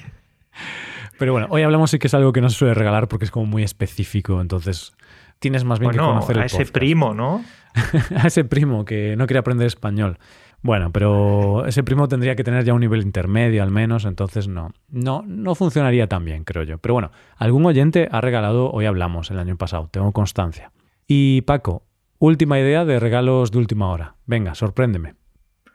[1.24, 3.32] Pero bueno, hoy hablamos sí que es algo que no se suele regalar porque es
[3.32, 4.94] como muy específico, entonces
[5.40, 7.46] tienes más bien que conocer a ese primo, ¿no?
[8.22, 10.18] a ese primo que no quiere aprender español.
[10.64, 14.72] Bueno, pero ese primo tendría que tener ya un nivel intermedio al menos, entonces no,
[14.90, 16.78] no, no funcionaría tan bien, creo yo.
[16.80, 20.74] Pero bueno, algún oyente ha regalado, hoy hablamos, el año pasado, tengo constancia.
[21.08, 21.84] Y Paco,
[22.20, 24.16] última idea de regalos de última hora.
[24.26, 25.16] Venga, sorpréndeme.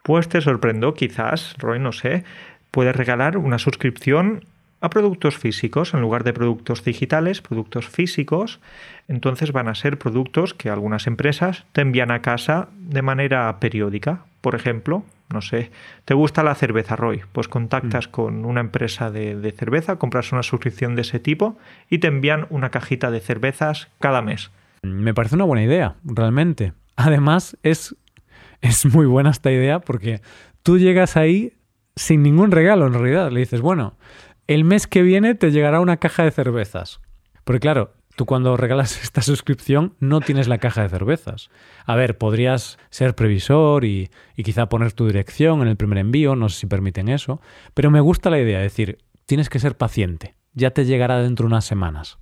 [0.03, 2.25] Pues te sorprendo, quizás, Roy, no sé,
[2.71, 4.45] puedes regalar una suscripción
[4.81, 8.61] a productos físicos en lugar de productos digitales, productos físicos,
[9.09, 14.25] entonces van a ser productos que algunas empresas te envían a casa de manera periódica.
[14.41, 15.71] Por ejemplo, no sé,
[16.05, 17.23] ¿te gusta la cerveza, Roy?
[17.33, 18.11] Pues contactas mm.
[18.11, 21.59] con una empresa de, cerveza, compras una suscripción de ese tipo
[21.91, 24.51] y te envían una cajita de cervezas cada mes.
[24.83, 26.73] Me parece una buena idea, realmente.
[26.97, 27.97] Además, es,
[28.61, 30.23] es muy buena esta idea porque
[30.63, 31.53] tú llegas ahí
[31.97, 33.31] sin ningún regalo, en realidad.
[33.31, 33.97] Le dices, bueno,
[34.49, 37.01] el mes que viene te llegará una caja de cervezas.
[37.45, 41.51] Porque claro, tú cuando regalas esta suscripción no tienes la caja de cervezas.
[41.85, 46.49] A ver, podrías ser previsor y, quizá poner tu dirección en el primer envío, no
[46.49, 47.41] sé si permiten eso,
[47.75, 51.45] pero me gusta la idea, de decir, tienes que ser paciente, ya te llegará dentro
[51.45, 52.19] de unas semanas.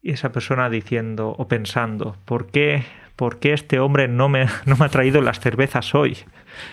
[0.00, 2.84] Y esa persona diciendo o pensando, ¿por qué,
[3.14, 6.16] ¿por qué este hombre no me, no me ha traído las cervezas hoy?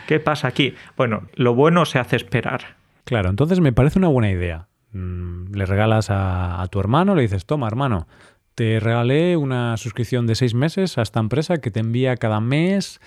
[0.07, 0.73] ¿Qué pasa aquí?
[0.95, 2.77] Bueno, lo bueno se hace esperar.
[3.03, 4.68] Claro, entonces me parece una buena idea.
[4.91, 8.07] Mm, le regalas a, tu hermano, le dices, toma hermano,
[8.55, 12.99] te regalé una suscripción de seis meses a esta empresa que te envía cada mes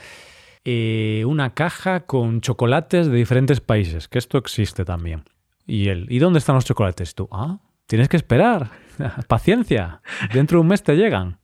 [0.64, 5.24] eh, una caja con chocolates de diferentes países, que esto existe también.
[5.66, 7.14] Y él, ¿y dónde están los chocolates?
[7.14, 8.70] Tú, ah, tienes que esperar,
[9.28, 11.38] paciencia, dentro de un mes te llegan.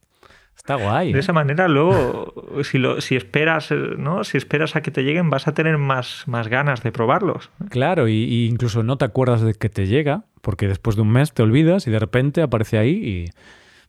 [0.68, 1.14] Está guay.
[1.14, 1.34] De esa ¿eh?
[1.34, 4.22] manera, luego, si, lo, si esperas, ¿no?
[4.22, 7.50] Si esperas a que te lleguen, vas a tener más, más ganas de probarlos.
[7.70, 11.32] Claro, y, incluso no te acuerdas de que te llega, porque después de un mes
[11.32, 13.24] te olvidas y de repente aparece ahí y.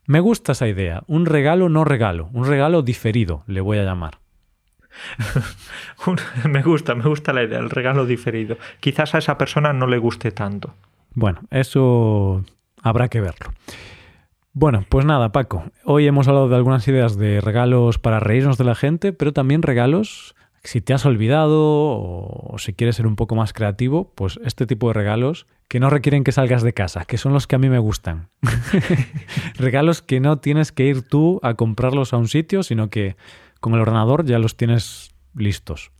[0.06, 1.02] Me gusta esa idea.
[1.06, 2.30] Un regalo no regalo.
[2.32, 4.18] Un regalo diferido, le voy a llamar.
[6.48, 8.56] me gusta, me gusta la idea, el regalo diferido.
[8.80, 10.74] Quizás a esa persona no le guste tanto.
[11.14, 12.42] Bueno, eso
[12.82, 13.52] habrá que verlo.
[14.52, 15.64] Bueno, pues nada, Paco.
[15.84, 19.62] Hoy hemos hablado de algunas ideas de regalos para reírnos de la gente, pero también
[19.62, 20.34] regalos,
[20.64, 24.88] si te has olvidado o si quieres ser un poco más creativo, pues este tipo
[24.88, 27.68] de regalos que no requieren que salgas de casa, que son los que a mí
[27.68, 28.28] me gustan.
[29.54, 33.14] regalos que no tienes que ir tú a comprarlos a un sitio, sino que
[33.60, 35.92] con el ordenador ya los tienes listos.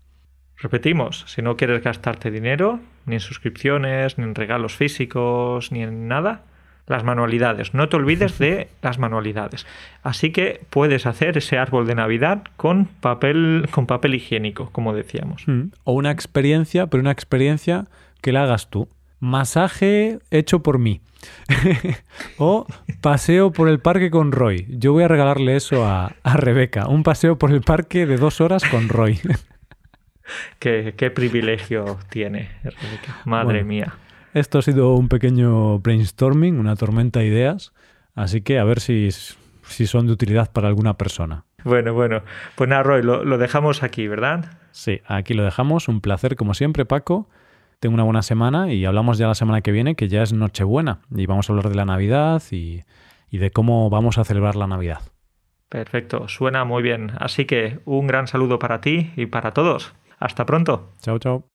[0.56, 6.08] Repetimos, si no quieres gastarte dinero, ni en suscripciones, ni en regalos físicos, ni en
[6.08, 6.46] nada,
[6.90, 7.72] las manualidades.
[7.72, 9.66] No te olvides de las manualidades.
[10.02, 15.44] Así que puedes hacer ese árbol de Navidad con papel, con papel higiénico, como decíamos.
[15.46, 15.68] Mm.
[15.84, 17.86] O una experiencia, pero una experiencia
[18.20, 18.88] que la hagas tú.
[19.20, 21.00] Masaje hecho por mí.
[22.38, 22.66] o
[23.02, 24.66] paseo por el parque con Roy.
[24.70, 26.88] Yo voy a regalarle eso a, Rebeca.
[26.88, 29.20] Un paseo por el parque de dos horas con Roy.
[30.58, 33.18] qué, privilegio tiene, Rebeca.
[33.26, 33.94] Madre mía.
[34.32, 37.72] Esto ha sido un pequeño brainstorming, una tormenta de ideas,
[38.14, 41.44] así que a ver si, si son de utilidad para alguna persona.
[41.64, 42.22] Bueno, bueno.
[42.54, 44.58] Pues nada, Roy, lo, lo dejamos aquí, ¿verdad?
[44.70, 45.88] Sí, aquí lo dejamos.
[45.88, 47.28] Un placer, como siempre, Paco.
[47.80, 51.00] Tengo una buena semana y hablamos ya la semana que viene, que ya es Nochebuena,
[51.14, 52.82] y vamos a hablar de la Navidad y,
[53.30, 55.00] y de cómo vamos a celebrar la Navidad.
[55.68, 57.12] Perfecto, suena muy bien.
[57.18, 59.94] Así que un gran saludo para ti y para todos.
[60.18, 60.92] Hasta pronto.
[61.00, 61.49] Chao, chao.